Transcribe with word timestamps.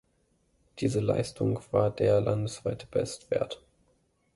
Diese 0.79 0.99
Leistung 0.99 1.59
war 1.69 1.91
der 1.91 2.21
landesweite 2.21 2.87
Bestwert. 2.87 3.63